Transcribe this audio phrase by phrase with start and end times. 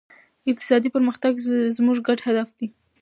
[0.51, 1.33] اقتصادي پرمختګ
[1.75, 2.67] زموږ ګډ هدف دی.